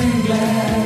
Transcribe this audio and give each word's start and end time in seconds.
English. 0.00 0.82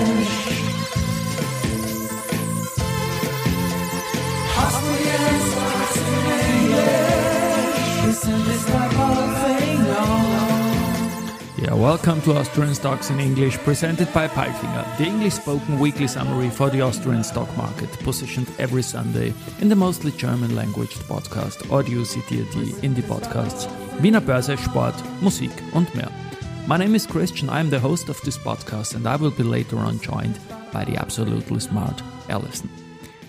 Welcome 11.86 12.20
to 12.22 12.36
Austrian 12.36 12.74
Stocks 12.74 13.10
in 13.10 13.20
English, 13.20 13.58
presented 13.58 14.12
by 14.12 14.28
Palfinger, 14.28 14.84
the 14.98 15.04
English 15.04 15.34
spoken 15.34 15.78
weekly 15.78 16.08
summary 16.08 16.50
for 16.50 16.68
the 16.68 16.80
Austrian 16.80 17.22
stock 17.22 17.48
market, 17.56 17.90
positioned 18.00 18.50
every 18.58 18.82
Sunday 18.82 19.32
in 19.60 19.68
the 19.68 19.76
mostly 19.76 20.10
German 20.10 20.56
language 20.56 20.94
podcast 21.08 21.70
Audio 21.70 22.02
CTRT 22.02 22.82
in 22.82 22.94
the 22.94 23.02
podcasts 23.02 23.68
Wiener 24.00 24.20
Börse, 24.20 24.56
Sport, 24.56 24.94
Musik 25.22 25.52
und 25.74 25.94
mehr. 25.94 26.25
My 26.68 26.76
name 26.76 26.96
is 26.96 27.06
Christian, 27.06 27.48
I 27.48 27.60
am 27.60 27.70
the 27.70 27.78
host 27.78 28.08
of 28.08 28.20
this 28.22 28.36
podcast, 28.36 28.96
and 28.96 29.06
I 29.06 29.14
will 29.14 29.30
be 29.30 29.44
later 29.44 29.78
on 29.78 30.00
joined 30.00 30.36
by 30.72 30.84
the 30.84 30.96
absolutely 30.96 31.60
smart 31.60 32.02
Alison. 32.28 32.68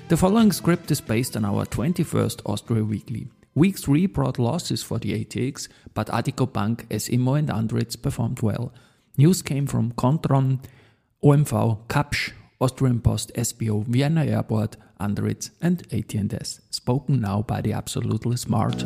The 0.08 0.18
following 0.18 0.52
script 0.52 0.90
is 0.90 1.00
based 1.00 1.38
on 1.38 1.46
our 1.46 1.64
21st 1.68 2.42
Austria 2.48 2.84
Weekly. 2.84 3.28
Week 3.54 3.78
3 3.78 4.08
brought 4.08 4.40
losses 4.40 4.82
for 4.82 4.98
the 4.98 5.24
ATX, 5.24 5.68
but 5.94 6.08
Addiko 6.08 6.52
Bank, 6.52 6.88
S 6.90 7.10
Immo 7.10 7.36
and 7.36 7.50
Andritz 7.50 7.96
performed 8.02 8.42
well. 8.42 8.74
News 9.20 9.44
came 9.44 9.68
from 9.68 9.92
Kontron, 9.92 10.60
OMV, 11.24 11.78
Kapsch, 11.90 12.32
Austrian 12.60 13.02
Post, 13.02 13.32
SBO, 13.36 13.86
Vienna 13.86 14.26
Airport, 14.26 14.78
Andritz 15.00 15.52
and 15.62 15.84
AT&S. 15.94 16.62
Spoken 16.72 17.22
now 17.22 17.44
by 17.44 17.62
the 17.62 17.74
absolutely 17.74 18.38
smart. 18.38 18.84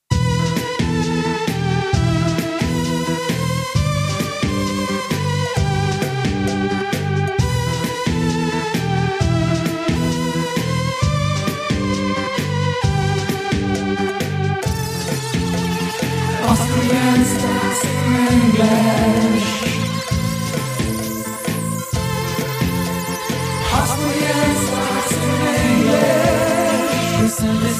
English. 27.43 27.79